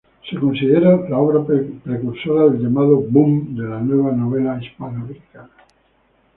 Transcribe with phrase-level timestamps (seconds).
[0.27, 1.45] Se considera la obra
[1.83, 5.51] precursora del llamado "boom" de la nueva novela hispanoamericana.